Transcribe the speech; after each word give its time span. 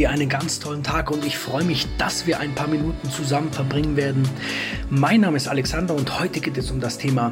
dir 0.00 0.08
einen 0.08 0.30
ganz 0.30 0.60
tollen 0.60 0.82
Tag 0.82 1.10
und 1.10 1.26
ich 1.26 1.36
freue 1.36 1.62
mich, 1.62 1.86
dass 1.98 2.26
wir 2.26 2.40
ein 2.40 2.54
paar 2.54 2.68
Minuten 2.68 3.10
zusammen 3.10 3.52
verbringen 3.52 3.98
werden. 3.98 4.26
Mein 4.88 5.20
Name 5.20 5.36
ist 5.36 5.46
Alexander 5.46 5.94
und 5.94 6.18
heute 6.18 6.40
geht 6.40 6.56
es 6.56 6.70
um 6.70 6.80
das 6.80 6.96
Thema, 6.96 7.30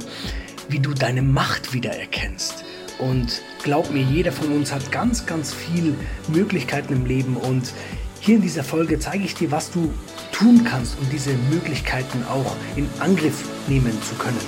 wie 0.69 0.79
du 0.79 0.93
deine 0.93 1.23
Macht 1.23 1.73
wiedererkennst. 1.73 2.65
Und 2.99 3.41
glaub 3.63 3.91
mir, 3.91 4.03
jeder 4.03 4.33
von 4.33 4.53
uns 4.53 4.71
hat 4.71 4.93
ganz, 4.93 5.25
ganz 5.25 5.55
viele 5.55 5.95
Möglichkeiten 6.29 6.93
im 6.93 7.07
Leben 7.07 7.39
und 7.39 7.73
hier 8.21 8.37
in 8.37 8.43
dieser 8.43 8.65
Folge 8.65 8.99
zeige 8.99 9.25
ich 9.25 9.35
dir, 9.35 9.51
was 9.51 9.71
du 9.71 9.91
tun 10.33 10.63
kannst, 10.63 10.99
um 11.01 11.09
diese 11.09 11.31
Möglichkeiten 11.51 12.23
auch 12.29 12.55
in 12.77 12.87
Angriff 12.99 13.49
nehmen 13.67 13.97
zu 14.03 14.15
können. 14.17 14.41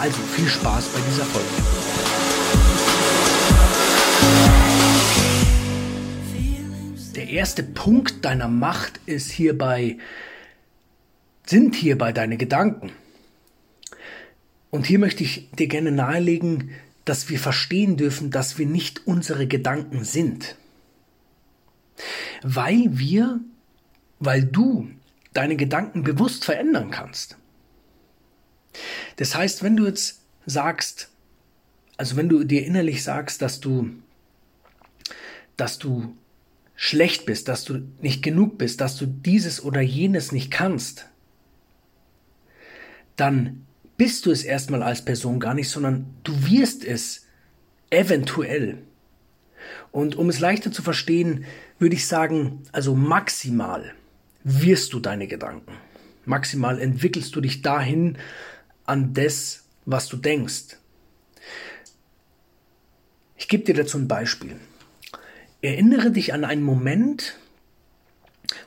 Also 0.00 0.18
viel 0.34 0.48
Spaß 0.48 0.88
bei 0.88 0.98
dieser 1.08 1.24
Folge. 1.24 2.19
Erste 7.32 7.62
Punkt 7.62 8.24
deiner 8.24 8.48
Macht 8.48 9.00
ist 9.06 9.30
hierbei, 9.30 9.98
sind 11.46 11.74
hierbei 11.74 12.12
deine 12.12 12.36
Gedanken. 12.36 12.92
Und 14.70 14.86
hier 14.86 14.98
möchte 14.98 15.24
ich 15.24 15.50
dir 15.52 15.66
gerne 15.66 15.90
nahelegen, 15.90 16.70
dass 17.04 17.28
wir 17.28 17.38
verstehen 17.38 17.96
dürfen, 17.96 18.30
dass 18.30 18.58
wir 18.58 18.66
nicht 18.66 19.06
unsere 19.06 19.46
Gedanken 19.46 20.04
sind. 20.04 20.56
Weil 22.42 22.86
wir, 22.98 23.40
weil 24.20 24.44
du 24.44 24.90
deine 25.32 25.56
Gedanken 25.56 26.04
bewusst 26.04 26.44
verändern 26.44 26.90
kannst. 26.90 27.36
Das 29.16 29.34
heißt, 29.34 29.62
wenn 29.62 29.76
du 29.76 29.86
jetzt 29.86 30.20
sagst, 30.46 31.10
also 31.96 32.16
wenn 32.16 32.28
du 32.28 32.44
dir 32.44 32.64
innerlich 32.64 33.02
sagst, 33.02 33.42
dass 33.42 33.60
du, 33.60 33.90
dass 35.56 35.78
du 35.78 36.16
schlecht 36.82 37.26
bist, 37.26 37.48
dass 37.48 37.64
du 37.64 37.82
nicht 38.00 38.22
genug 38.22 38.56
bist, 38.56 38.80
dass 38.80 38.96
du 38.96 39.04
dieses 39.04 39.62
oder 39.62 39.82
jenes 39.82 40.32
nicht 40.32 40.50
kannst, 40.50 41.04
dann 43.16 43.66
bist 43.98 44.24
du 44.24 44.30
es 44.30 44.44
erstmal 44.44 44.82
als 44.82 45.04
Person 45.04 45.40
gar 45.40 45.52
nicht, 45.52 45.68
sondern 45.68 46.06
du 46.24 46.32
wirst 46.46 46.82
es 46.82 47.26
eventuell. 47.90 48.78
Und 49.92 50.16
um 50.16 50.30
es 50.30 50.40
leichter 50.40 50.72
zu 50.72 50.80
verstehen, 50.80 51.44
würde 51.78 51.96
ich 51.96 52.06
sagen, 52.06 52.62
also 52.72 52.96
maximal 52.96 53.92
wirst 54.42 54.94
du 54.94 55.00
deine 55.00 55.26
Gedanken. 55.26 55.74
Maximal 56.24 56.80
entwickelst 56.80 57.36
du 57.36 57.42
dich 57.42 57.60
dahin 57.60 58.16
an 58.86 59.12
das, 59.12 59.64
was 59.84 60.08
du 60.08 60.16
denkst. 60.16 60.78
Ich 63.36 63.48
gebe 63.48 63.64
dir 63.64 63.74
dazu 63.74 63.98
ein 63.98 64.08
Beispiel. 64.08 64.56
Erinnere 65.62 66.10
dich 66.10 66.32
an 66.32 66.44
einen 66.44 66.62
Moment, 66.62 67.36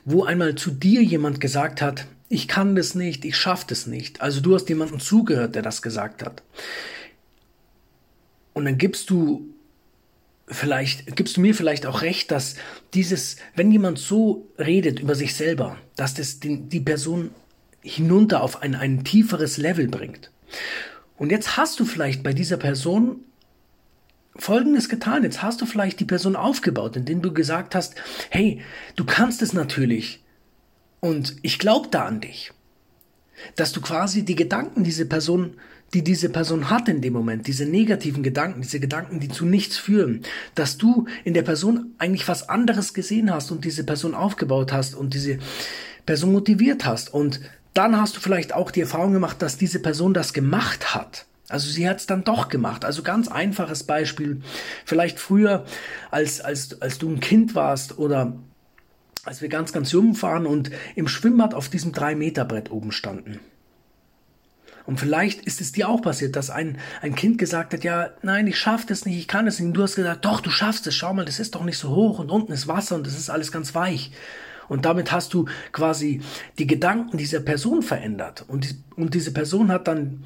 wo 0.04 0.24
einmal 0.24 0.54
zu 0.54 0.70
dir 0.70 1.02
jemand 1.02 1.40
gesagt 1.40 1.82
hat, 1.82 2.06
ich 2.28 2.48
kann 2.48 2.74
das 2.74 2.94
nicht, 2.94 3.24
ich 3.24 3.36
schaffe 3.36 3.66
das 3.68 3.86
nicht. 3.86 4.20
Also 4.20 4.40
du 4.40 4.54
hast 4.54 4.68
jemandem 4.68 5.00
zugehört, 5.00 5.54
der 5.54 5.62
das 5.62 5.82
gesagt 5.82 6.24
hat. 6.24 6.42
Und 8.52 8.64
dann 8.64 8.78
gibst 8.78 9.10
du 9.10 9.54
vielleicht, 10.46 11.16
gibst 11.16 11.36
du 11.36 11.40
mir 11.40 11.54
vielleicht 11.54 11.86
auch 11.86 12.02
recht, 12.02 12.30
dass 12.30 12.56
dieses, 12.92 13.36
wenn 13.54 13.70
jemand 13.70 13.98
so 13.98 14.48
redet 14.58 15.00
über 15.00 15.14
sich 15.14 15.34
selber, 15.34 15.78
dass 15.96 16.14
das 16.14 16.40
die, 16.40 16.60
die 16.60 16.80
Person 16.80 17.30
hinunter 17.82 18.42
auf 18.42 18.62
ein, 18.62 18.74
ein 18.74 19.04
tieferes 19.04 19.58
Level 19.58 19.88
bringt. 19.88 20.30
Und 21.16 21.30
jetzt 21.30 21.56
hast 21.56 21.78
du 21.80 21.84
vielleicht 21.84 22.22
bei 22.22 22.32
dieser 22.32 22.56
Person 22.56 23.20
Folgendes 24.36 24.88
getan. 24.88 25.22
Jetzt 25.22 25.42
hast 25.42 25.60
du 25.60 25.66
vielleicht 25.66 26.00
die 26.00 26.04
Person 26.04 26.36
aufgebaut, 26.36 26.96
indem 26.96 27.22
du 27.22 27.32
gesagt 27.32 27.74
hast, 27.74 27.94
hey, 28.30 28.60
du 28.96 29.04
kannst 29.04 29.42
es 29.42 29.52
natürlich. 29.52 30.24
Und 31.00 31.36
ich 31.42 31.58
glaube 31.58 31.88
da 31.90 32.06
an 32.06 32.20
dich. 32.20 32.52
Dass 33.56 33.72
du 33.72 33.80
quasi 33.80 34.24
die 34.24 34.36
Gedanken 34.36 34.84
diese 34.84 35.06
Person, 35.06 35.54
die 35.92 36.02
diese 36.02 36.28
Person 36.28 36.70
hat 36.70 36.88
in 36.88 37.00
dem 37.00 37.12
Moment, 37.12 37.46
diese 37.46 37.66
negativen 37.66 38.22
Gedanken, 38.22 38.62
diese 38.62 38.80
Gedanken, 38.80 39.20
die 39.20 39.28
zu 39.28 39.44
nichts 39.44 39.76
führen, 39.76 40.22
dass 40.54 40.78
du 40.78 41.06
in 41.24 41.34
der 41.34 41.42
Person 41.42 41.94
eigentlich 41.98 42.26
was 42.26 42.48
anderes 42.48 42.94
gesehen 42.94 43.32
hast 43.32 43.50
und 43.50 43.64
diese 43.64 43.84
Person 43.84 44.14
aufgebaut 44.14 44.72
hast 44.72 44.94
und 44.94 45.14
diese 45.14 45.38
Person 46.06 46.32
motiviert 46.32 46.84
hast. 46.84 47.12
Und 47.12 47.40
dann 47.74 48.00
hast 48.00 48.16
du 48.16 48.20
vielleicht 48.20 48.52
auch 48.52 48.70
die 48.70 48.80
Erfahrung 48.80 49.12
gemacht, 49.12 49.42
dass 49.42 49.58
diese 49.58 49.80
Person 49.80 50.14
das 50.14 50.32
gemacht 50.32 50.94
hat. 50.94 51.26
Also 51.48 51.70
sie 51.70 51.88
hat 51.88 51.98
es 51.98 52.06
dann 52.06 52.24
doch 52.24 52.48
gemacht. 52.48 52.84
Also 52.84 53.02
ganz 53.02 53.28
einfaches 53.28 53.84
Beispiel. 53.84 54.40
Vielleicht 54.84 55.18
früher, 55.18 55.64
als, 56.10 56.40
als, 56.40 56.80
als 56.80 56.98
du 56.98 57.10
ein 57.10 57.20
Kind 57.20 57.54
warst 57.54 57.98
oder 57.98 58.34
als 59.24 59.42
wir 59.42 59.48
ganz, 59.48 59.72
ganz 59.72 59.92
jung 59.92 60.20
waren 60.22 60.46
und 60.46 60.70
im 60.94 61.08
Schwimmbad 61.08 61.54
auf 61.54 61.68
diesem 61.68 61.92
3-Meter-Brett 61.92 62.70
oben 62.70 62.92
standen. 62.92 63.40
Und 64.86 65.00
vielleicht 65.00 65.46
ist 65.46 65.62
es 65.62 65.72
dir 65.72 65.88
auch 65.88 66.02
passiert, 66.02 66.36
dass 66.36 66.50
ein, 66.50 66.78
ein 67.00 67.14
Kind 67.14 67.38
gesagt 67.38 67.72
hat, 67.72 67.84
ja, 67.84 68.10
nein, 68.22 68.46
ich 68.46 68.58
schaff 68.58 68.84
das 68.84 69.06
nicht, 69.06 69.16
ich 69.16 69.28
kann 69.28 69.46
es 69.46 69.58
nicht. 69.58 69.68
Und 69.68 69.74
du 69.74 69.82
hast 69.82 69.96
gesagt, 69.96 70.24
doch, 70.24 70.40
du 70.40 70.50
schaffst 70.50 70.86
es, 70.86 70.94
schau 70.94 71.14
mal, 71.14 71.24
das 71.24 71.40
ist 71.40 71.54
doch 71.54 71.64
nicht 71.64 71.78
so 71.78 71.94
hoch 71.94 72.18
und 72.18 72.30
unten 72.30 72.52
ist 72.52 72.68
Wasser 72.68 72.96
und 72.96 73.06
das 73.06 73.18
ist 73.18 73.30
alles 73.30 73.50
ganz 73.50 73.74
weich. 73.74 74.12
Und 74.68 74.84
damit 74.84 75.12
hast 75.12 75.32
du 75.34 75.46
quasi 75.72 76.20
die 76.58 76.66
Gedanken 76.66 77.16
dieser 77.16 77.40
Person 77.40 77.82
verändert. 77.82 78.44
Und, 78.46 78.64
die, 78.64 78.76
und 78.96 79.14
diese 79.14 79.32
Person 79.32 79.70
hat 79.70 79.88
dann 79.88 80.24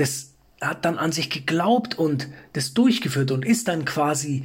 das 0.00 0.30
hat 0.60 0.84
dann 0.84 0.98
an 0.98 1.12
sich 1.12 1.30
geglaubt 1.30 1.98
und 1.98 2.28
das 2.52 2.74
durchgeführt 2.74 3.30
und 3.30 3.44
ist 3.44 3.68
dann 3.68 3.84
quasi 3.84 4.44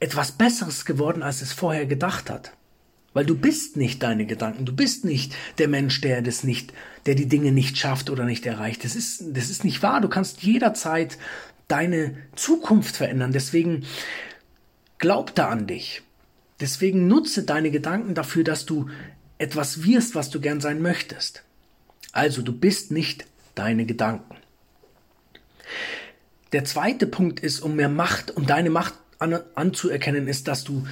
etwas 0.00 0.32
Besseres 0.32 0.84
geworden, 0.84 1.22
als 1.22 1.42
es 1.42 1.52
vorher 1.52 1.86
gedacht 1.86 2.30
hat. 2.30 2.52
Weil 3.12 3.26
du 3.26 3.36
bist 3.36 3.76
nicht 3.76 4.02
deine 4.02 4.24
Gedanken, 4.24 4.64
du 4.64 4.74
bist 4.74 5.04
nicht 5.04 5.34
der 5.58 5.68
Mensch, 5.68 6.00
der 6.00 6.22
das 6.22 6.44
nicht, 6.44 6.72
der 7.06 7.14
die 7.14 7.28
Dinge 7.28 7.52
nicht 7.52 7.76
schafft 7.76 8.08
oder 8.08 8.24
nicht 8.24 8.46
erreicht. 8.46 8.84
Das 8.84 8.96
ist, 8.96 9.22
das 9.36 9.50
ist 9.50 9.64
nicht 9.64 9.82
wahr. 9.82 10.00
Du 10.00 10.08
kannst 10.08 10.42
jederzeit 10.42 11.18
deine 11.68 12.16
Zukunft 12.34 12.96
verändern. 12.96 13.32
Deswegen 13.32 13.84
glaub 14.98 15.34
da 15.34 15.48
an 15.48 15.66
dich. 15.66 16.02
Deswegen 16.60 17.06
nutze 17.06 17.42
deine 17.42 17.70
Gedanken 17.70 18.14
dafür, 18.14 18.44
dass 18.44 18.64
du 18.64 18.88
etwas 19.38 19.84
wirst, 19.84 20.14
was 20.14 20.30
du 20.30 20.40
gern 20.40 20.60
sein 20.60 20.80
möchtest. 20.80 21.42
Also 22.12 22.42
du 22.42 22.52
bist 22.52 22.92
nicht 22.92 23.26
deine 23.54 23.84
Gedanken. 23.86 24.36
Der 26.52 26.64
zweite 26.64 27.06
Punkt 27.06 27.40
ist, 27.40 27.60
um 27.60 27.76
mehr 27.76 27.88
Macht, 27.88 28.30
um 28.30 28.46
deine 28.46 28.70
Macht 28.70 28.94
an, 29.18 29.38
anzuerkennen, 29.54 30.28
ist, 30.28 30.48
dass 30.48 30.64
du 30.64 30.86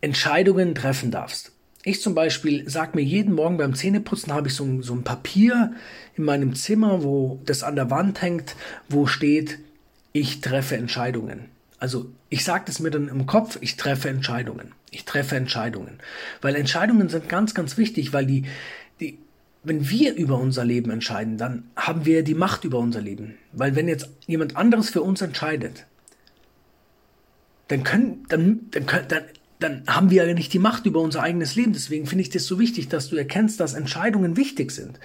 Entscheidungen 0.00 0.74
treffen 0.74 1.10
darfst. 1.10 1.52
Ich 1.82 2.02
zum 2.02 2.14
Beispiel 2.14 2.68
sag 2.68 2.94
mir 2.94 3.02
jeden 3.02 3.32
Morgen 3.32 3.58
beim 3.58 3.74
Zähneputzen 3.74 4.32
habe 4.32 4.48
ich 4.48 4.54
so 4.54 4.64
ein, 4.64 4.82
so 4.82 4.92
ein 4.92 5.04
Papier 5.04 5.72
in 6.16 6.24
meinem 6.24 6.54
Zimmer, 6.54 7.04
wo 7.04 7.40
das 7.46 7.62
an 7.62 7.76
der 7.76 7.90
Wand 7.90 8.22
hängt, 8.22 8.56
wo 8.88 9.06
steht, 9.06 9.58
ich 10.12 10.40
treffe 10.40 10.76
Entscheidungen. 10.76 11.46
Also 11.78 12.10
ich 12.28 12.44
sage 12.44 12.64
das 12.66 12.80
mir 12.80 12.90
dann 12.90 13.08
im 13.08 13.26
Kopf, 13.26 13.58
ich 13.60 13.76
treffe 13.76 14.08
Entscheidungen. 14.08 14.72
Ich 14.90 15.04
treffe 15.04 15.36
Entscheidungen. 15.36 16.00
Weil 16.40 16.56
Entscheidungen 16.56 17.08
sind 17.08 17.28
ganz, 17.28 17.54
ganz 17.54 17.76
wichtig, 17.76 18.12
weil 18.12 18.26
die, 18.26 18.46
wenn 19.66 19.90
wir 19.90 20.14
über 20.14 20.38
unser 20.38 20.64
Leben 20.64 20.90
entscheiden, 20.90 21.38
dann 21.38 21.64
haben 21.74 22.06
wir 22.06 22.22
die 22.22 22.34
Macht 22.34 22.62
über 22.62 22.78
unser 22.78 23.00
Leben. 23.00 23.34
Weil 23.52 23.74
wenn 23.74 23.88
jetzt 23.88 24.08
jemand 24.26 24.56
anderes 24.56 24.90
für 24.90 25.02
uns 25.02 25.20
entscheidet, 25.20 25.86
dann 27.66 27.82
können, 27.82 28.24
dann, 28.28 28.60
dann, 28.70 28.86
dann, 29.08 29.24
dann 29.58 29.82
haben 29.88 30.10
wir 30.10 30.24
ja 30.24 30.34
nicht 30.34 30.52
die 30.52 30.60
Macht 30.60 30.86
über 30.86 31.00
unser 31.00 31.20
eigenes 31.22 31.56
Leben. 31.56 31.72
Deswegen 31.72 32.06
finde 32.06 32.22
ich 32.22 32.30
das 32.30 32.46
so 32.46 32.60
wichtig, 32.60 32.86
dass 32.88 33.08
du 33.08 33.16
erkennst, 33.16 33.58
dass 33.58 33.74
Entscheidungen 33.74 34.36
wichtig 34.36 34.70
sind. 34.70 35.00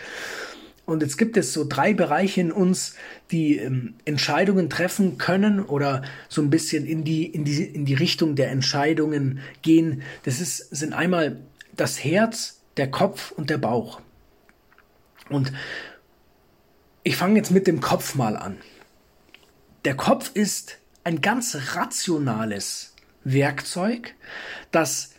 Und 0.86 1.02
jetzt 1.02 1.18
gibt 1.18 1.38
es 1.38 1.54
so 1.54 1.66
drei 1.68 1.96
Bereiche 1.96 2.42
in 2.42 2.52
uns, 2.52 2.96
die 3.32 3.58
ähm, 3.58 3.96
Entscheidungen 4.06 4.70
treffen 4.70 5.18
können 5.18 5.60
oder 5.60 6.04
so 6.30 6.40
ein 6.42 6.52
bisschen 6.52 6.86
in 6.86 7.04
die, 7.04 7.26
in 7.26 7.46
die, 7.46 7.64
in 7.64 7.86
die 7.86 7.96
Richtung 7.96 8.36
der 8.36 8.52
Entscheidungen 8.52 9.40
gehen. 9.64 10.04
Das 10.22 10.40
ist, 10.40 10.58
sind 10.58 10.94
einmal 10.94 11.40
das 11.76 12.04
Herz, 12.04 12.62
der 12.78 12.92
Kopf 12.92 13.32
und 13.32 13.50
der 13.50 13.58
Bauch. 13.58 14.02
Und 15.32 15.52
ich 17.04 17.16
fange 17.18 17.38
jetzt 17.38 17.52
mit 17.52 17.68
dem 17.68 17.82
Kopf 17.82 18.16
mal 18.16 18.38
an. 18.38 18.58
Der 19.86 19.96
Kopf 19.96 20.32
ist 20.34 20.78
ein 21.04 21.22
ganz 21.22 21.58
rationales 21.76 22.94
Werkzeug, 23.24 24.14
das 24.72 25.12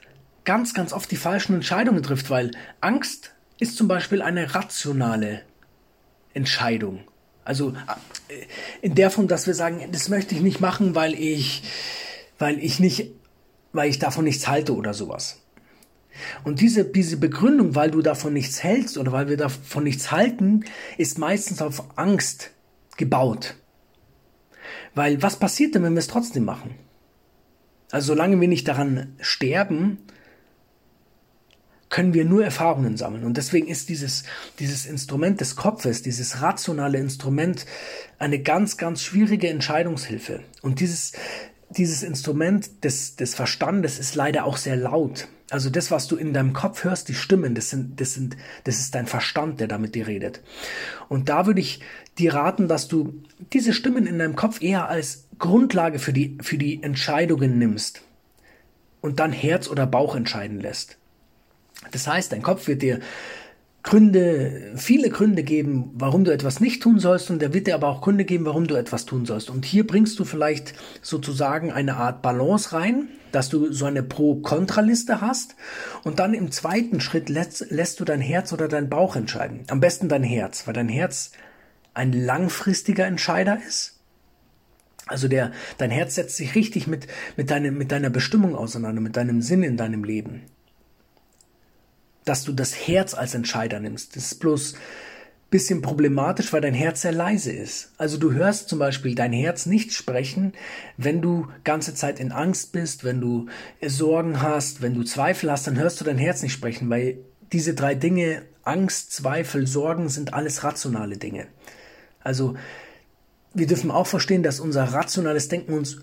ganz, 0.44 0.74
ganz 0.74 0.92
oft 0.92 1.10
die 1.10 1.16
falschen 1.16 1.54
Entscheidungen 1.54 2.02
trifft, 2.02 2.30
weil 2.30 2.52
Angst 2.80 3.34
ist 3.58 3.76
zum 3.76 3.88
Beispiel 3.88 4.22
eine 4.22 4.54
rationale 4.54 5.42
Entscheidung. 6.34 7.04
Also 7.44 7.70
äh, 8.28 8.46
in 8.80 8.94
der 8.94 9.10
Form, 9.10 9.28
dass 9.28 9.46
wir 9.46 9.54
sagen, 9.54 9.88
das 9.90 10.08
möchte 10.08 10.34
ich 10.34 10.40
nicht 10.40 10.60
machen, 10.60 10.94
weil 10.94 11.14
ich, 11.14 11.64
weil 12.38 12.58
ich 12.58 12.78
nicht, 12.80 13.10
weil 13.72 13.90
ich 13.90 13.98
davon 13.98 14.24
nichts 14.24 14.46
halte 14.46 14.74
oder 14.74 14.94
sowas. 14.94 15.41
Und 16.44 16.60
diese, 16.60 16.84
diese 16.84 17.16
Begründung, 17.16 17.74
weil 17.74 17.90
du 17.90 18.02
davon 18.02 18.32
nichts 18.32 18.62
hältst 18.62 18.98
oder 18.98 19.12
weil 19.12 19.28
wir 19.28 19.36
davon 19.36 19.84
nichts 19.84 20.10
halten, 20.10 20.64
ist 20.98 21.18
meistens 21.18 21.62
auf 21.62 21.98
Angst 21.98 22.50
gebaut. 22.96 23.56
Weil 24.94 25.22
was 25.22 25.38
passiert 25.38 25.74
denn, 25.74 25.82
wenn 25.82 25.94
wir 25.94 26.00
es 26.00 26.08
trotzdem 26.08 26.44
machen? 26.44 26.74
Also 27.90 28.08
solange 28.08 28.40
wir 28.40 28.48
nicht 28.48 28.68
daran 28.68 29.14
sterben, 29.20 29.98
können 31.92 32.14
wir 32.14 32.24
nur 32.24 32.42
Erfahrungen 32.42 32.96
sammeln. 32.96 33.22
Und 33.22 33.36
deswegen 33.36 33.68
ist 33.68 33.90
dieses, 33.90 34.24
dieses 34.58 34.86
Instrument 34.86 35.42
des 35.42 35.56
Kopfes, 35.56 36.00
dieses 36.00 36.40
rationale 36.40 36.96
Instrument, 36.98 37.66
eine 38.18 38.40
ganz, 38.40 38.78
ganz 38.78 39.02
schwierige 39.02 39.50
Entscheidungshilfe. 39.50 40.40
Und 40.62 40.80
dieses, 40.80 41.12
dieses 41.76 42.02
Instrument 42.02 42.84
des, 42.84 43.16
des 43.16 43.34
Verstandes 43.34 43.98
ist 43.98 44.14
leider 44.14 44.44
auch 44.44 44.56
sehr 44.56 44.76
laut. 44.76 45.28
Also 45.50 45.68
das, 45.68 45.90
was 45.90 46.08
du 46.08 46.16
in 46.16 46.32
deinem 46.32 46.54
Kopf 46.54 46.84
hörst, 46.84 47.08
die 47.08 47.14
Stimmen, 47.14 47.54
das 47.54 47.70
sind, 47.70 48.00
das 48.00 48.14
sind, 48.14 48.36
das 48.64 48.78
ist 48.78 48.94
dein 48.94 49.06
Verstand, 49.06 49.60
der 49.60 49.68
damit 49.68 49.94
dir 49.94 50.06
redet. 50.06 50.40
Und 51.08 51.28
da 51.28 51.46
würde 51.46 51.60
ich 51.60 51.80
dir 52.18 52.34
raten, 52.34 52.68
dass 52.68 52.88
du 52.88 53.22
diese 53.52 53.72
Stimmen 53.72 54.06
in 54.06 54.18
deinem 54.18 54.36
Kopf 54.36 54.62
eher 54.62 54.88
als 54.88 55.26
Grundlage 55.38 55.98
für 55.98 56.12
die, 56.12 56.38
für 56.40 56.56
die 56.56 56.82
Entscheidungen 56.82 57.58
nimmst 57.58 58.02
und 59.00 59.20
dann 59.20 59.32
Herz 59.32 59.68
oder 59.68 59.86
Bauch 59.86 60.14
entscheiden 60.14 60.60
lässt. 60.60 60.96
Das 61.90 62.06
heißt, 62.06 62.32
dein 62.32 62.42
Kopf 62.42 62.68
wird 62.68 62.82
dir 62.82 63.00
Gründe, 63.82 64.72
viele 64.76 65.10
Gründe 65.10 65.42
geben, 65.42 65.90
warum 65.94 66.22
du 66.22 66.32
etwas 66.32 66.60
nicht 66.60 66.82
tun 66.82 67.00
sollst 67.00 67.30
und 67.30 67.42
er 67.42 67.52
wird 67.52 67.66
dir 67.66 67.74
aber 67.74 67.88
auch 67.88 68.00
Gründe 68.00 68.24
geben, 68.24 68.44
warum 68.44 68.68
du 68.68 68.76
etwas 68.76 69.06
tun 69.06 69.26
sollst. 69.26 69.50
Und 69.50 69.64
hier 69.64 69.86
bringst 69.86 70.18
du 70.20 70.24
vielleicht 70.24 70.74
sozusagen 71.02 71.72
eine 71.72 71.96
Art 71.96 72.22
Balance 72.22 72.72
rein, 72.72 73.08
dass 73.32 73.48
du 73.48 73.72
so 73.72 73.86
eine 73.86 74.04
Pro-Kontra-Liste 74.04 75.20
hast 75.20 75.56
und 76.04 76.20
dann 76.20 76.32
im 76.32 76.52
zweiten 76.52 77.00
Schritt 77.00 77.28
lässt, 77.28 77.70
lässt 77.70 77.98
du 77.98 78.04
dein 78.04 78.20
Herz 78.20 78.52
oder 78.52 78.68
dein 78.68 78.88
Bauch 78.88 79.16
entscheiden. 79.16 79.64
Am 79.68 79.80
besten 79.80 80.08
dein 80.08 80.22
Herz, 80.22 80.66
weil 80.66 80.74
dein 80.74 80.88
Herz 80.88 81.32
ein 81.92 82.12
langfristiger 82.12 83.06
Entscheider 83.06 83.58
ist. 83.66 83.98
Also 85.06 85.26
der, 85.26 85.50
dein 85.78 85.90
Herz 85.90 86.14
setzt 86.14 86.36
sich 86.36 86.54
richtig 86.54 86.86
mit, 86.86 87.08
mit, 87.36 87.50
deine, 87.50 87.72
mit 87.72 87.90
deiner 87.90 88.10
Bestimmung 88.10 88.54
auseinander, 88.54 89.00
mit 89.00 89.16
deinem 89.16 89.42
Sinn 89.42 89.64
in 89.64 89.76
deinem 89.76 90.04
Leben 90.04 90.42
dass 92.24 92.44
du 92.44 92.52
das 92.52 92.74
Herz 92.74 93.14
als 93.14 93.34
Entscheider 93.34 93.80
nimmst. 93.80 94.16
Das 94.16 94.26
ist 94.26 94.40
bloß 94.40 94.74
bisschen 95.52 95.82
problematisch, 95.82 96.52
weil 96.52 96.62
dein 96.62 96.74
Herz 96.74 97.02
sehr 97.02 97.12
leise 97.12 97.52
ist. 97.52 97.92
Also 97.98 98.16
du 98.16 98.32
hörst 98.32 98.70
zum 98.70 98.78
Beispiel 98.78 99.14
dein 99.14 99.34
Herz 99.34 99.66
nicht 99.66 99.92
sprechen, 99.92 100.54
wenn 100.96 101.20
du 101.20 101.46
ganze 101.62 101.94
Zeit 101.94 102.18
in 102.18 102.32
Angst 102.32 102.72
bist, 102.72 103.04
wenn 103.04 103.20
du 103.20 103.46
Sorgen 103.86 104.40
hast, 104.40 104.80
wenn 104.80 104.94
du 104.94 105.04
Zweifel 105.04 105.52
hast, 105.52 105.66
dann 105.66 105.78
hörst 105.78 106.00
du 106.00 106.04
dein 106.04 106.16
Herz 106.16 106.42
nicht 106.42 106.54
sprechen, 106.54 106.88
weil 106.88 107.18
diese 107.52 107.74
drei 107.74 107.94
Dinge, 107.94 108.42
Angst, 108.64 109.12
Zweifel, 109.12 109.66
Sorgen, 109.66 110.08
sind 110.08 110.32
alles 110.32 110.64
rationale 110.64 111.18
Dinge. 111.18 111.46
Also 112.24 112.56
wir 113.52 113.66
dürfen 113.66 113.90
auch 113.90 114.06
verstehen, 114.06 114.42
dass 114.42 114.58
unser 114.58 114.84
rationales 114.84 115.48
Denken 115.48 115.74
uns 115.74 115.98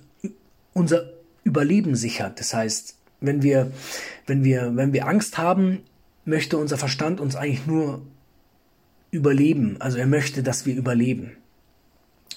unser 0.73 1.11
Überleben 1.43 1.95
sichert. 1.95 2.39
Das 2.39 2.53
heißt, 2.53 2.95
wenn 3.19 3.41
wir, 3.41 3.71
wenn 4.27 4.43
wir, 4.43 4.75
wenn 4.75 4.93
wir 4.93 5.07
Angst 5.07 5.39
haben, 5.39 5.81
möchte 6.29 6.57
unser 6.57 6.77
Verstand 6.77 7.19
uns 7.19 7.35
eigentlich 7.35 7.67
nur 7.67 8.01
überleben. 9.11 9.77
Also 9.79 9.97
er 9.97 10.07
möchte, 10.07 10.43
dass 10.43 10.65
wir 10.65 10.75
überleben. 10.75 11.35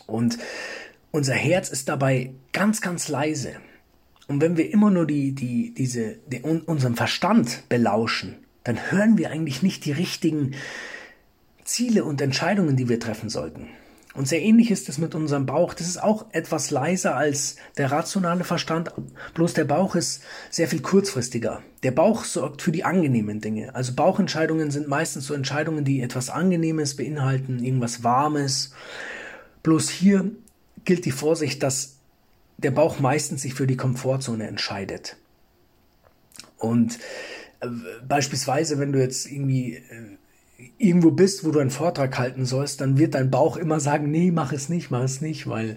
Und 0.07 0.39
unser 1.11 1.35
Herz 1.35 1.69
ist 1.69 1.89
dabei 1.89 2.33
ganz, 2.53 2.81
ganz 2.81 3.09
leise. 3.09 3.53
Und 4.29 4.41
wenn 4.41 4.57
wir 4.57 4.73
immer 4.73 4.91
nur 4.91 5.07
die, 5.07 5.33
die, 5.33 5.75
diese, 5.75 6.17
die, 6.27 6.41
unseren 6.41 6.97
Verstand 6.97 7.69
belauschen, 7.69 8.37
dann 8.65 8.91
hören 8.91 9.19
wir 9.19 9.31
eigentlich 9.31 9.63
nicht 9.63 9.85
die 9.85 9.93
richtigen 9.93 10.55
Ziele 11.65 12.05
und 12.05 12.21
Entscheidungen, 12.21 12.77
die 12.77 12.89
wir 12.89 13.01
treffen 13.01 13.29
sollten. 13.29 13.69
Und 14.15 14.29
sehr 14.29 14.43
ähnlich 14.43 14.71
ist 14.71 14.89
es 14.89 14.99
mit 14.99 15.15
unserem 15.15 15.47
Bauch. 15.47 15.73
Das 15.73 15.87
ist 15.87 16.03
auch 16.03 16.27
etwas 16.33 16.71
leiser 16.71 17.17
als 17.17 17.57
der 17.79 17.91
rationale 17.91 18.45
Verstand, 18.45 18.93
bloß 19.35 19.55
der 19.55 19.65
Bauch 19.65 19.95
ist 19.95 20.23
sehr 20.51 20.69
viel 20.69 20.83
kurzfristiger. 20.83 21.63
Der 21.83 21.93
Bauch 21.93 22.25
sorgt 22.25 22.61
für 22.61 22.73
die 22.73 22.85
angenehmen 22.85 23.41
Dinge. 23.41 23.75
Also 23.75 23.95
Bauchentscheidungen 23.95 24.71
sind 24.71 24.87
meistens 24.87 25.27
so 25.27 25.35
Entscheidungen, 25.35 25.85
die 25.85 26.03
etwas 26.03 26.29
Angenehmes 26.29 26.97
beinhalten, 26.97 27.65
irgendwas 27.65 28.05
Warmes. 28.05 28.75
Bloß 29.63 29.89
hier 29.89 30.31
gilt 30.85 31.05
die 31.07 31.11
Vorsicht, 31.11 31.63
dass 31.63 31.97
der 32.59 32.71
Bauch 32.71 33.01
meistens 33.01 33.43
sich 33.43 33.55
für 33.55 33.67
die 33.67 33.77
Komfortzone 33.77 34.47
entscheidet. 34.47 35.17
Und 36.59 36.99
äh, 37.61 37.69
beispielsweise, 38.07 38.79
wenn 38.79 38.93
du 38.93 39.01
jetzt 39.01 39.31
irgendwie 39.31 39.77
äh, 39.77 40.17
irgendwo 40.79 41.11
bist, 41.11 41.45
wo 41.45 41.51
du 41.51 41.59
einen 41.59 41.71
Vortrag 41.71 42.19
halten 42.19 42.45
sollst, 42.45 42.81
dann 42.81 42.99
wird 42.99 43.15
dein 43.15 43.31
Bauch 43.31 43.57
immer 43.57 43.81
sagen, 43.81 44.11
nee, 44.11 44.31
mach 44.31 44.53
es 44.53 44.69
nicht, 44.69 44.91
mach 44.91 45.03
es 45.03 45.21
nicht, 45.21 45.49
weil, 45.49 45.77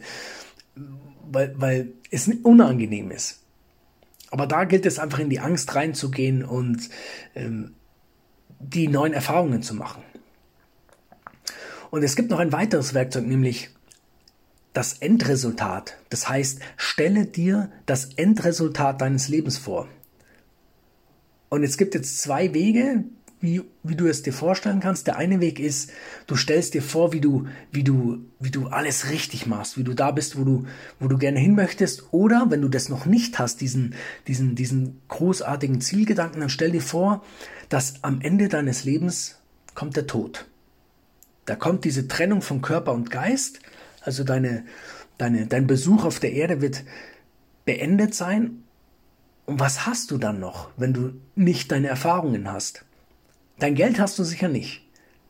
weil, 1.29 1.53
weil 1.57 1.93
es 2.11 2.27
unangenehm 2.43 3.11
ist. 3.11 3.41
Aber 4.31 4.47
da 4.47 4.65
gilt 4.65 4.85
es 4.85 4.99
einfach 4.99 5.19
in 5.19 5.29
die 5.29 5.39
Angst 5.39 5.75
reinzugehen 5.75 6.43
und 6.43 6.89
ähm, 7.35 7.73
die 8.59 8.87
neuen 8.87 9.13
Erfahrungen 9.13 9.61
zu 9.61 9.75
machen. 9.75 10.03
Und 11.91 12.03
es 12.03 12.15
gibt 12.15 12.31
noch 12.31 12.39
ein 12.39 12.51
weiteres 12.51 12.93
Werkzeug, 12.93 13.25
nämlich 13.25 13.69
das 14.73 14.93
Endresultat. 14.93 15.97
Das 16.09 16.27
heißt, 16.27 16.59
stelle 16.75 17.25
dir 17.25 17.71
das 17.85 18.13
Endresultat 18.15 18.99
deines 18.99 19.29
Lebens 19.29 19.57
vor. 19.57 19.87
Und 21.49 21.63
es 21.63 21.77
gibt 21.77 21.95
jetzt 21.95 22.19
zwei 22.19 22.53
Wege, 22.53 23.05
wie, 23.45 23.61
wie 23.83 23.95
du 23.95 24.07
es 24.07 24.23
dir 24.23 24.33
vorstellen 24.33 24.79
kannst. 24.79 25.07
Der 25.07 25.17
eine 25.17 25.39
Weg 25.39 25.59
ist, 25.59 25.91
du 26.27 26.35
stellst 26.35 26.73
dir 26.73 26.81
vor, 26.81 27.13
wie 27.13 27.21
du, 27.21 27.47
wie 27.71 27.83
du, 27.83 28.25
wie 28.39 28.51
du 28.51 28.67
alles 28.67 29.09
richtig 29.09 29.45
machst, 29.45 29.77
wie 29.77 29.83
du 29.83 29.93
da 29.93 30.11
bist, 30.11 30.37
wo 30.37 30.43
du, 30.43 30.65
wo 30.99 31.07
du 31.07 31.17
gerne 31.17 31.39
hin 31.39 31.55
möchtest. 31.55 32.11
Oder 32.11 32.47
wenn 32.49 32.61
du 32.61 32.67
das 32.67 32.89
noch 32.89 33.05
nicht 33.05 33.39
hast, 33.39 33.61
diesen, 33.61 33.95
diesen, 34.27 34.55
diesen 34.55 34.99
großartigen 35.07 35.79
Zielgedanken, 35.79 36.41
dann 36.41 36.49
stell 36.49 36.71
dir 36.71 36.81
vor, 36.81 37.23
dass 37.69 38.03
am 38.03 38.21
Ende 38.21 38.49
deines 38.49 38.83
Lebens 38.83 39.39
kommt 39.73 39.95
der 39.95 40.07
Tod. 40.07 40.47
Da 41.45 41.55
kommt 41.55 41.85
diese 41.85 42.07
Trennung 42.07 42.41
von 42.41 42.61
Körper 42.61 42.93
und 42.93 43.11
Geist. 43.11 43.59
Also 44.01 44.23
deine, 44.23 44.65
deine, 45.17 45.47
dein 45.47 45.67
Besuch 45.67 46.03
auf 46.03 46.19
der 46.19 46.33
Erde 46.33 46.61
wird 46.61 46.83
beendet 47.65 48.15
sein. 48.15 48.63
Und 49.45 49.59
was 49.59 49.85
hast 49.85 50.09
du 50.11 50.17
dann 50.17 50.39
noch, 50.39 50.69
wenn 50.77 50.93
du 50.93 51.13
nicht 51.35 51.71
deine 51.71 51.87
Erfahrungen 51.87 52.51
hast? 52.51 52.83
Dein 53.59 53.75
Geld 53.75 53.99
hast 53.99 54.19
du 54.19 54.23
sicher 54.23 54.47
nicht. 54.47 54.81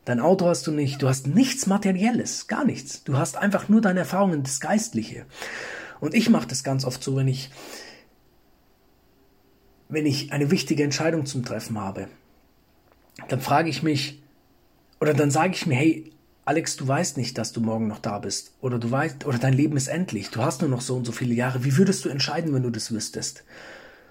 Dein 0.04 0.20
Auto 0.20 0.46
hast 0.46 0.66
du 0.66 0.70
nicht. 0.70 1.02
Du 1.02 1.08
hast 1.08 1.26
nichts 1.26 1.66
Materielles, 1.66 2.46
gar 2.46 2.64
nichts. 2.64 3.04
Du 3.04 3.16
hast 3.18 3.36
einfach 3.36 3.68
nur 3.68 3.80
deine 3.80 4.00
Erfahrungen, 4.00 4.42
das 4.42 4.60
Geistliche. 4.60 5.26
Und 6.00 6.14
ich 6.14 6.30
mache 6.30 6.46
das 6.46 6.62
ganz 6.62 6.84
oft 6.84 7.02
so, 7.02 7.16
wenn 7.16 7.28
ich, 7.28 7.50
wenn 9.88 10.06
ich 10.06 10.32
eine 10.32 10.50
wichtige 10.50 10.84
Entscheidung 10.84 11.26
zum 11.26 11.44
Treffen 11.44 11.80
habe, 11.80 12.08
dann 13.28 13.40
frage 13.40 13.68
ich 13.68 13.82
mich, 13.82 14.22
oder 15.00 15.14
dann 15.14 15.30
sage 15.30 15.54
ich 15.54 15.66
mir, 15.66 15.76
hey, 15.76 16.12
Alex, 16.44 16.76
du 16.76 16.86
weißt 16.86 17.16
nicht, 17.16 17.36
dass 17.38 17.52
du 17.52 17.60
morgen 17.60 17.88
noch 17.88 17.98
da 17.98 18.20
bist. 18.20 18.52
Oder 18.60 18.78
du 18.78 18.90
weißt, 18.90 19.26
oder 19.26 19.38
dein 19.38 19.52
Leben 19.52 19.76
ist 19.76 19.88
endlich. 19.88 20.30
Du 20.30 20.42
hast 20.42 20.60
nur 20.60 20.70
noch 20.70 20.80
so 20.80 20.96
und 20.96 21.04
so 21.04 21.10
viele 21.10 21.34
Jahre. 21.34 21.64
Wie 21.64 21.76
würdest 21.76 22.04
du 22.04 22.08
entscheiden, 22.08 22.54
wenn 22.54 22.62
du 22.62 22.70
das 22.70 22.92
wüsstest? 22.92 23.42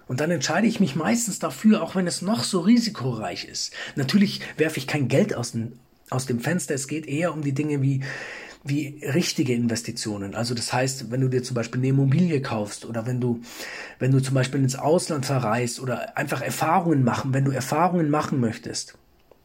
Und 0.07 0.19
dann 0.19 0.31
entscheide 0.31 0.67
ich 0.67 0.79
mich 0.79 0.95
meistens 0.95 1.39
dafür, 1.39 1.81
auch 1.81 1.95
wenn 1.95 2.07
es 2.07 2.21
noch 2.21 2.43
so 2.43 2.59
risikoreich 2.59 3.45
ist. 3.45 3.73
Natürlich 3.95 4.41
werfe 4.57 4.77
ich 4.77 4.87
kein 4.87 5.07
Geld 5.07 5.35
aus 5.35 5.53
dem, 5.53 5.73
aus 6.09 6.25
dem 6.25 6.39
Fenster. 6.39 6.75
Es 6.75 6.87
geht 6.87 7.07
eher 7.07 7.33
um 7.33 7.41
die 7.41 7.53
Dinge 7.53 7.81
wie, 7.81 8.01
wie 8.63 9.01
richtige 9.03 9.53
Investitionen. 9.53 10.35
Also 10.35 10.53
das 10.53 10.73
heißt, 10.73 11.11
wenn 11.11 11.21
du 11.21 11.27
dir 11.27 11.43
zum 11.43 11.55
Beispiel 11.55 11.79
eine 11.79 11.89
Immobilie 11.89 12.41
kaufst 12.41 12.85
oder 12.85 13.05
wenn 13.05 13.21
du, 13.21 13.41
wenn 13.99 14.11
du 14.11 14.19
zum 14.21 14.35
Beispiel 14.35 14.59
ins 14.59 14.75
Ausland 14.75 15.25
verreist 15.25 15.79
oder 15.79 16.17
einfach 16.17 16.41
Erfahrungen 16.41 17.03
machen, 17.03 17.33
wenn 17.33 17.45
du 17.45 17.51
Erfahrungen 17.51 18.09
machen 18.09 18.39
möchtest, 18.39 18.97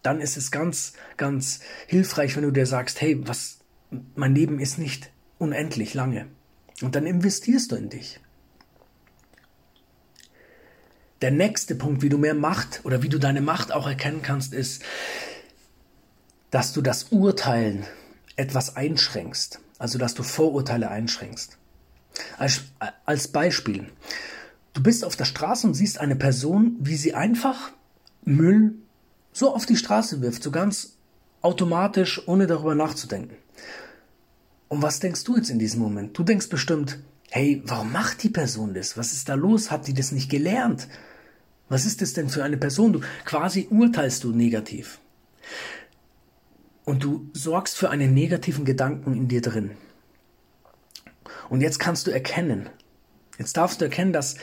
dann 0.03 0.21
ist 0.21 0.37
es 0.37 0.51
ganz, 0.51 0.95
ganz 1.17 1.61
hilfreich, 1.87 2.37
wenn 2.37 2.45
du 2.45 2.51
dir 2.51 2.67
sagst, 2.67 3.01
hey, 3.01 3.21
was, 3.27 3.59
mein 4.15 4.35
Leben 4.35 4.59
ist 4.59 4.79
nicht 4.79 5.11
unendlich 5.39 5.95
lange. 5.95 6.27
Und 6.83 6.95
dann 6.95 7.07
investierst 7.07 7.73
du 7.73 7.77
in 7.77 7.91
dich. 7.91 8.21
Der 11.23 11.31
nächste 11.31 11.75
Punkt, 11.75 12.03
wie 12.03 12.09
du 12.09 12.19
mehr 12.19 12.35
Macht 12.35 12.81
oder 12.85 13.03
wie 13.03 13.09
du 13.09 13.19
deine 13.19 13.41
Macht 13.41 13.73
auch 13.73 13.87
erkennen 13.87 14.23
kannst, 14.23 14.55
ist, 14.55 14.83
dass 16.51 16.73
du 16.73 16.81
das 16.81 17.05
Urteilen 17.11 17.85
etwas 18.37 18.77
einschränkst. 18.77 19.61
Also, 19.79 19.99
dass 19.99 20.15
du 20.15 20.23
Vorurteile 20.23 20.91
einschränkst. 20.91 21.57
Als, 22.39 22.63
als 23.05 23.29
Beispiel. 23.29 23.91
Du 24.73 24.83
bist 24.83 25.05
auf 25.05 25.17
der 25.17 25.25
Straße 25.25 25.67
und 25.67 25.75
siehst 25.75 25.99
eine 25.99 26.17
Person, 26.17 26.77
wie 26.81 26.97
sie 26.97 27.15
einfach 27.15 27.73
Müll 28.25 28.75
so 29.33 29.55
auf 29.55 29.67
die 29.67 29.77
Straße 29.77 30.21
wirft, 30.21 30.43
so 30.43 30.51
ganz 30.51 30.97
automatisch, 31.43 32.27
ohne 32.27 32.47
darüber 32.47 32.75
nachzudenken. 32.75 33.37
Und 34.69 34.83
was 34.83 35.01
denkst 35.01 35.25
du 35.25 35.37
jetzt 35.37 35.51
in 35.51 35.59
diesem 35.59 35.81
Moment? 35.81 36.17
Du 36.17 36.23
denkst 36.23 36.49
bestimmt, 36.49 37.01
hey, 37.31 37.63
warum 37.65 37.93
macht 37.93 38.23
die 38.23 38.29
Person 38.29 38.75
das? 38.75 38.97
Was 38.97 39.13
ist 39.13 39.29
da 39.29 39.35
los? 39.35 39.71
Hat 39.71 39.87
die 39.87 39.95
das 39.95 40.13
nicht 40.13 40.31
gelernt? 40.31 40.89
Was 41.69 41.87
ist 41.87 42.03
das 42.03 42.13
denn 42.13 42.29
für 42.29 42.45
eine 42.45 42.57
Person? 42.57 42.93
Du 42.93 43.01
quasi 43.25 43.69
urteilst 43.71 44.25
du 44.25 44.33
negativ. 44.33 45.01
Und 46.85 47.05
du 47.05 47.31
sorgst 47.33 47.77
für 47.77 47.91
einen 47.91 48.13
negativen 48.13 48.65
Gedanken 48.65 49.15
in 49.15 49.29
dir 49.29 49.41
drin. 49.41 49.71
Und 51.49 51.61
jetzt 51.61 51.79
kannst 51.79 52.07
du 52.07 52.11
erkennen, 52.11 52.69
jetzt 53.39 53.57
darfst 53.57 53.81
du 53.81 53.85
erkennen, 53.85 54.13
dass 54.13 54.37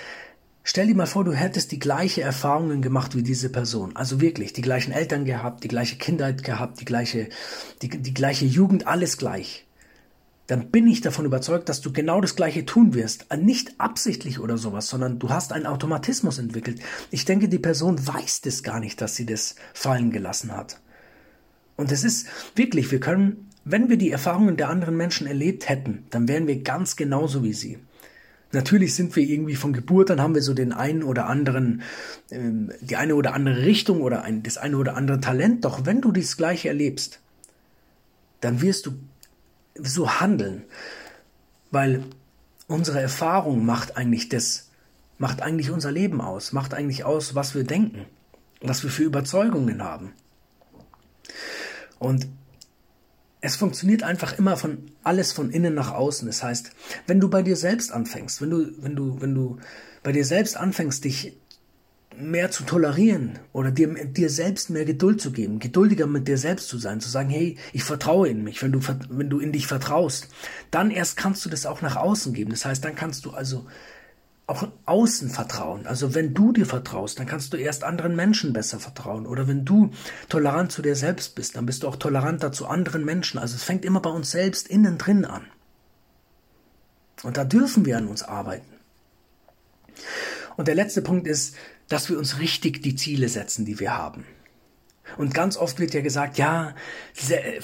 Stell 0.69 0.87
dir 0.87 0.95
mal 0.95 1.05
vor, 1.05 1.23
du 1.23 1.31
hättest 1.31 1.71
die 1.71 1.79
gleiche 1.79 2.23
Erfahrungen 2.23 2.81
gemacht 2.81 3.15
wie 3.15 3.23
diese 3.23 3.49
Person. 3.49 3.95
Also 3.95 4.19
wirklich, 4.19 4.51
die 4.51 4.61
gleichen 4.61 4.91
Eltern 4.91 5.23
gehabt, 5.23 5.63
die 5.63 5.69
gleiche 5.69 5.95
Kindheit 5.95 6.43
gehabt, 6.43 6.81
die 6.81 6.85
gleiche, 6.85 7.29
die, 7.81 7.87
die 7.87 8.13
gleiche 8.13 8.43
Jugend, 8.43 8.85
alles 8.85 9.17
gleich. 9.17 9.65
Dann 10.47 10.71
bin 10.71 10.87
ich 10.87 11.01
davon 11.01 11.25
überzeugt, 11.25 11.67
dass 11.67 11.81
du 11.81 11.91
genau 11.91 12.21
das 12.21 12.37
Gleiche 12.37 12.65
tun 12.65 12.93
wirst. 12.93 13.27
Nicht 13.37 13.79
absichtlich 13.79 14.39
oder 14.39 14.57
sowas, 14.57 14.87
sondern 14.87 15.19
du 15.19 15.29
hast 15.29 15.51
einen 15.51 15.65
Automatismus 15.65 16.39
entwickelt. 16.39 16.79
Ich 17.11 17.25
denke, 17.25 17.49
die 17.49 17.59
Person 17.59 18.07
weiß 18.07 18.41
das 18.41 18.63
gar 18.63 18.79
nicht, 18.79 19.01
dass 19.01 19.15
sie 19.15 19.25
das 19.25 19.55
fallen 19.73 20.09
gelassen 20.09 20.55
hat. 20.55 20.79
Und 21.75 21.91
es 21.91 22.05
ist 22.05 22.27
wirklich, 22.55 22.91
wir 22.91 23.01
können, 23.01 23.49
wenn 23.65 23.89
wir 23.89 23.97
die 23.97 24.09
Erfahrungen 24.09 24.55
der 24.55 24.69
anderen 24.69 24.95
Menschen 24.95 25.27
erlebt 25.27 25.67
hätten, 25.67 26.05
dann 26.11 26.29
wären 26.29 26.47
wir 26.47 26.63
ganz 26.63 26.95
genauso 26.95 27.43
wie 27.43 27.53
sie. 27.53 27.77
Natürlich 28.53 28.95
sind 28.95 29.13
wir 29.17 29.23
irgendwie 29.23 29.55
von 29.55 29.73
Geburt 29.73 30.09
an 30.09 30.21
haben 30.21 30.33
wir 30.33 30.41
so 30.41 30.53
den 30.53 30.71
einen 30.71 31.03
oder 31.03 31.27
anderen, 31.27 31.81
ähm, 32.31 32.71
die 32.79 32.95
eine 32.95 33.15
oder 33.15 33.33
andere 33.33 33.63
Richtung 33.63 34.01
oder 34.01 34.23
ein, 34.23 34.41
das 34.43 34.57
eine 34.57 34.77
oder 34.77 34.95
andere 34.95 35.19
Talent. 35.19 35.65
Doch 35.65 35.85
wenn 35.85 35.99
du 35.99 36.13
das 36.13 36.37
Gleiche 36.37 36.69
erlebst, 36.69 37.19
dann 38.39 38.61
wirst 38.61 38.85
du 38.85 38.93
so 39.81 40.19
handeln, 40.19 40.63
weil 41.71 42.03
unsere 42.67 43.01
Erfahrung 43.01 43.65
macht 43.65 43.97
eigentlich 43.97 44.29
das, 44.29 44.69
macht 45.17 45.41
eigentlich 45.41 45.71
unser 45.71 45.91
Leben 45.91 46.21
aus, 46.21 46.51
macht 46.53 46.73
eigentlich 46.73 47.03
aus, 47.03 47.35
was 47.35 47.55
wir 47.55 47.63
denken, 47.63 48.05
was 48.61 48.83
wir 48.83 48.89
für 48.89 49.03
Überzeugungen 49.03 49.83
haben. 49.83 50.13
Und 51.99 52.27
es 53.41 53.55
funktioniert 53.55 54.03
einfach 54.03 54.37
immer 54.37 54.57
von 54.57 54.91
alles 55.03 55.31
von 55.31 55.51
innen 55.51 55.73
nach 55.73 55.93
außen. 55.93 56.27
Das 56.27 56.43
heißt, 56.43 56.71
wenn 57.05 57.19
du 57.19 57.29
bei 57.29 57.43
dir 57.43 57.55
selbst 57.55 57.91
anfängst, 57.91 58.41
wenn 58.41 58.49
du, 58.49 58.71
wenn 58.79 58.95
du, 58.95 59.21
wenn 59.21 59.35
du 59.35 59.59
bei 60.03 60.11
dir 60.11 60.25
selbst 60.25 60.57
anfängst, 60.57 61.03
dich 61.03 61.37
mehr 62.19 62.51
zu 62.51 62.63
tolerieren 62.63 63.39
oder 63.53 63.71
dir, 63.71 63.87
dir 64.05 64.29
selbst 64.29 64.69
mehr 64.69 64.85
Geduld 64.85 65.21
zu 65.21 65.31
geben, 65.31 65.59
geduldiger 65.59 66.07
mit 66.07 66.27
dir 66.27 66.37
selbst 66.37 66.67
zu 66.67 66.77
sein, 66.77 66.99
zu 66.99 67.09
sagen, 67.09 67.29
hey, 67.29 67.57
ich 67.73 67.83
vertraue 67.83 68.27
in 68.27 68.43
mich, 68.43 68.61
wenn 68.63 68.71
du, 68.71 68.79
wenn 69.09 69.29
du 69.29 69.39
in 69.39 69.51
dich 69.51 69.67
vertraust, 69.67 70.27
dann 70.71 70.91
erst 70.91 71.17
kannst 71.17 71.45
du 71.45 71.49
das 71.49 71.65
auch 71.65 71.81
nach 71.81 71.95
außen 71.95 72.33
geben. 72.33 72.51
Das 72.51 72.65
heißt, 72.65 72.83
dann 72.83 72.95
kannst 72.95 73.25
du 73.25 73.31
also 73.31 73.65
auch 74.47 74.67
außen 74.85 75.29
vertrauen. 75.29 75.85
Also 75.85 76.15
wenn 76.15 76.33
du 76.33 76.53
dir 76.53 76.65
vertraust, 76.65 77.19
dann 77.19 77.27
kannst 77.27 77.51
du 77.51 77.57
erst 77.57 77.83
anderen 77.83 78.15
Menschen 78.15 78.53
besser 78.53 78.79
vertrauen. 78.79 79.27
Oder 79.27 79.47
wenn 79.47 79.65
du 79.65 79.91
tolerant 80.29 80.71
zu 80.71 80.81
dir 80.81 80.95
selbst 80.95 81.35
bist, 81.35 81.57
dann 81.57 81.65
bist 81.65 81.83
du 81.83 81.87
auch 81.87 81.97
toleranter 81.97 82.53
zu 82.53 82.65
anderen 82.65 83.03
Menschen. 83.03 83.39
Also 83.39 83.55
es 83.55 83.63
fängt 83.63 83.83
immer 83.83 83.99
bei 83.99 84.09
uns 84.09 84.31
selbst 84.31 84.69
innen 84.69 84.97
drin 84.97 85.25
an. 85.25 85.45
Und 87.23 87.35
da 87.35 87.43
dürfen 87.43 87.85
wir 87.85 87.97
an 87.97 88.07
uns 88.07 88.23
arbeiten. 88.23 88.71
Und 90.55 90.67
der 90.67 90.75
letzte 90.75 91.01
Punkt 91.01 91.27
ist, 91.27 91.55
dass 91.87 92.09
wir 92.09 92.17
uns 92.17 92.39
richtig 92.39 92.81
die 92.83 92.95
Ziele 92.95 93.29
setzen, 93.29 93.65
die 93.65 93.79
wir 93.79 93.97
haben. 93.97 94.25
Und 95.15 95.33
ganz 95.33 95.55
oft 95.55 95.79
wird 95.79 95.93
ja 95.93 96.01
gesagt, 96.01 96.37
ja, 96.37 96.75
äh, 97.29 97.61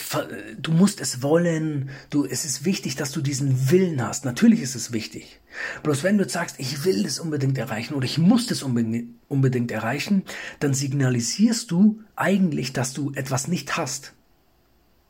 du 0.58 0.72
musst 0.72 1.02
es 1.02 1.22
wollen, 1.22 1.90
du, 2.10 2.26
es 2.26 2.46
ist 2.46 2.64
wichtig, 2.64 2.96
dass 2.96 3.12
du 3.12 3.22
diesen 3.22 3.70
Willen 3.70 4.02
hast. 4.02 4.24
Natürlich 4.24 4.62
ist 4.62 4.76
es 4.76 4.94
wichtig. 4.94 5.42
Bloß 5.84 6.04
wenn 6.04 6.18
du 6.18 6.28
sagst, 6.28 6.56
ich 6.60 6.86
will 6.86 7.06
es 7.06 7.20
unbedingt 7.20 7.58
erreichen 7.58 7.96
oder 7.96 8.06
ich 8.06 8.18
muss 8.18 8.64
unbedingt, 8.64 9.10
unbedingt 9.28 9.72
erreichen, 9.72 10.24
dann 10.60 10.74
signalisierst 10.74 11.70
du 11.70 12.02
eigentlich, 12.16 12.72
dass 12.72 12.94
du 12.94 13.12
etwas 13.14 13.48
nicht 13.48 13.76
hast. 13.76 14.14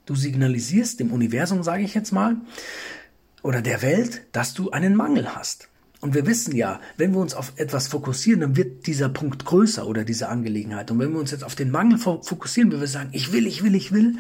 Du 0.05 0.15
signalisierst 0.15 0.99
dem 0.99 1.11
Universum, 1.11 1.63
sage 1.63 1.83
ich 1.83 1.93
jetzt 1.93 2.11
mal, 2.11 2.37
oder 3.41 3.61
der 3.61 3.81
Welt, 3.81 4.23
dass 4.31 4.53
du 4.53 4.71
einen 4.71 4.95
Mangel 4.95 5.35
hast. 5.35 5.69
Und 6.03 6.13
wir 6.15 6.27
wissen 6.27 6.53
ja, 6.53 6.81
wenn 6.97 7.13
wir 7.13 7.21
uns 7.21 7.33
auf 7.33 7.53
etwas 7.55 7.87
fokussieren, 7.87 8.41
dann 8.41 8.57
wird 8.57 8.87
dieser 8.87 9.07
Punkt 9.07 9.45
größer 9.45 9.87
oder 9.87 10.03
diese 10.03 10.27
Angelegenheit. 10.27 10.91
Und 10.91 10.99
wenn 10.99 11.13
wir 11.13 11.19
uns 11.19 11.31
jetzt 11.31 11.45
auf 11.45 11.55
den 11.55 11.71
Mangel 11.71 11.97
fokussieren, 11.97 12.73
wenn 12.73 12.81
wir 12.81 12.87
sagen, 12.87 13.07
ich 13.13 13.31
will, 13.31 13.47
ich 13.47 13.63
will, 13.63 13.73
ich 13.73 13.93
will, 13.93 14.17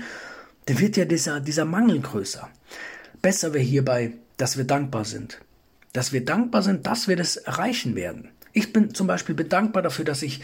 dann 0.65 0.79
wird 0.79 0.95
ja 0.95 1.03
dieser, 1.03 1.41
dieser 1.41 1.65
Mangel 1.65 1.99
größer. 1.99 2.47
Besser 3.21 3.53
wäre 3.53 3.65
hierbei, 3.65 4.13
dass 4.37 4.55
wir 4.55 4.63
dankbar 4.63 5.03
sind. 5.03 5.41
Dass 5.91 6.13
wir 6.13 6.23
dankbar 6.23 6.63
sind, 6.63 6.87
dass 6.87 7.09
wir 7.09 7.17
das 7.17 7.35
erreichen 7.35 7.95
werden. 7.95 8.29
Ich 8.53 8.71
bin 8.71 8.93
zum 8.93 9.07
Beispiel 9.07 9.35
bedankbar 9.35 9.83
dafür, 9.83 10.05
dass 10.05 10.21
ich 10.21 10.39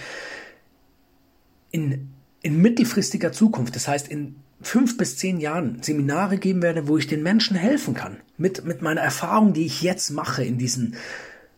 in, 1.72 2.10
in 2.42 2.62
mittelfristiger 2.62 3.32
Zukunft, 3.32 3.78
das 3.78 3.88
heißt 3.88 4.10
in 4.10 4.36
fünf 4.62 4.98
bis 4.98 5.16
zehn 5.16 5.40
Jahren 5.40 5.82
Seminare 5.84 6.38
geben 6.38 6.62
werde, 6.62 6.90
wo 6.90 6.98
ich 6.98 7.08
den 7.08 7.24
Menschen 7.24 7.56
helfen 7.56 7.94
kann. 7.94 8.18
Mit, 8.38 8.66
mit 8.66 8.82
meiner 8.82 9.00
Erfahrung, 9.00 9.54
die 9.54 9.66
ich 9.66 9.82
jetzt 9.82 10.10
mache 10.10 10.44
in 10.44 10.58
diesen 10.58 10.98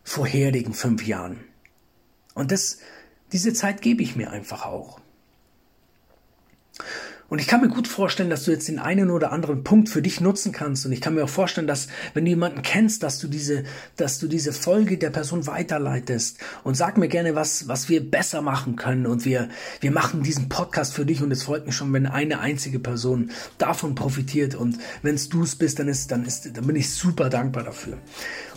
vorherigen 0.04 0.74
fünf 0.74 1.06
Jahren. 1.06 1.40
Und 2.34 2.52
das, 2.52 2.80
diese 3.32 3.54
Zeit 3.54 3.82
gebe 3.82 4.04
ich 4.04 4.16
mir 4.16 4.32
einfach 4.32 4.66
auch. 4.66 5.00
Und 7.32 7.40
ich 7.40 7.48
kann 7.48 7.62
mir 7.62 7.70
gut 7.70 7.88
vorstellen, 7.88 8.30
dass 8.30 8.44
du 8.44 8.52
jetzt 8.52 8.68
den 8.68 8.78
einen 8.78 9.10
oder 9.10 9.32
anderen 9.32 9.64
Punkt 9.64 9.88
für 9.88 10.02
dich 10.02 10.20
nutzen 10.20 10.52
kannst. 10.52 10.86
Und 10.86 10.92
ich 10.92 11.00
kann 11.00 11.16
mir 11.16 11.24
auch 11.24 11.30
vorstellen, 11.30 11.66
dass 11.66 11.88
wenn 12.14 12.26
du 12.26 12.30
jemanden 12.30 12.62
kennst, 12.62 13.04
dass 13.04 13.20
du 13.20 13.30
diese, 13.30 13.64
dass 13.96 14.20
du 14.20 14.28
diese 14.28 14.52
Folge 14.52 14.98
der 14.98 15.12
Person 15.12 15.48
weiterleitest. 15.48 16.40
Und 16.66 16.76
sag 16.76 16.98
mir 16.98 17.08
gerne, 17.08 17.34
was, 17.34 17.70
was 17.70 17.88
wir 17.88 18.06
besser 18.12 18.42
machen 18.42 18.76
können. 18.76 19.06
Und 19.06 19.24
wir, 19.24 19.48
wir 19.80 19.92
machen 19.92 20.24
diesen 20.24 20.50
Podcast 20.50 20.94
für 20.94 21.06
dich. 21.06 21.24
Und 21.24 21.32
es 21.32 21.44
freut 21.44 21.66
mich 21.66 21.74
schon, 21.74 21.94
wenn 21.94 22.06
eine 22.06 22.42
einzige 22.42 22.80
Person 22.80 23.32
davon 23.58 23.96
profitiert. 23.96 24.54
Und 24.54 24.80
wenn 25.02 25.16
es 25.16 25.30
du 25.30 25.44
es 25.44 25.56
bist, 25.56 25.80
dann 25.80 25.88
ist, 25.88 26.12
dann 26.12 26.26
ist, 26.26 26.58
dann 26.58 26.68
bin 26.68 26.76
ich 26.76 26.94
super 26.94 27.30
dankbar 27.30 27.64
dafür. 27.64 27.98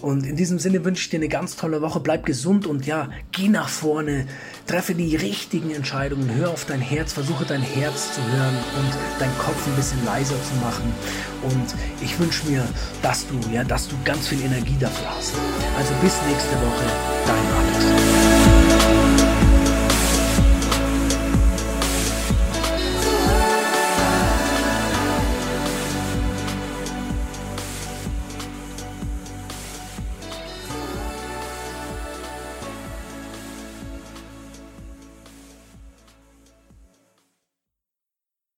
Und 0.01 0.27
in 0.27 0.35
diesem 0.35 0.59
Sinne 0.59 0.85
wünsche 0.85 1.05
ich 1.05 1.11
dir 1.11 1.21
eine 1.21 1.29
ganz 1.29 1.55
tolle 1.55 1.81
Woche. 1.81 2.01
Bleib 2.01 2.27
gesund 2.27 2.67
und 2.67 2.87
ja, 2.87 3.09
geh 3.31 3.49
nach 3.49 3.69
vorne. 3.69 4.27
Treffe 4.67 4.97
die 4.97 5.15
richtigen 5.15 5.71
Entscheidungen. 5.71 6.35
Hör 6.35 6.51
auf 6.51 6.65
dein 6.65 6.81
Herz. 6.81 7.13
Versuche 7.13 7.45
dein 7.45 7.63
Herz 7.63 8.17
zu 8.17 8.21
hören 8.21 8.64
und 8.77 9.21
deinen 9.21 9.37
Kopf 9.39 9.67
ein 9.67 9.77
bisschen 9.77 10.05
leiser 10.05 10.37
zu 10.43 10.55
machen. 10.61 10.93
Und 11.43 11.75
ich 12.01 12.19
wünsche 12.19 12.47
mir, 12.47 12.65
dass 13.03 13.27
du, 13.27 13.39
ja, 13.53 13.65
dass 13.65 13.89
du 13.89 13.97
ganz 14.05 14.29
viel 14.29 14.43
Energie 14.43 14.77
dafür 14.79 15.09
hast. 15.17 15.35
Also 15.79 15.93
bis 16.03 16.15
nächste 16.29 16.55
Woche, 16.57 16.85
dein 17.27 17.37
Alex. 17.37 18.14